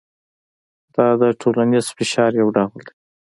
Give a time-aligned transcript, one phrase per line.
[0.95, 2.93] دا د ټولنیز فشار یو ډول دی.